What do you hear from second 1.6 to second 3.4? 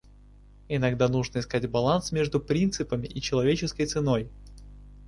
баланс между принципами и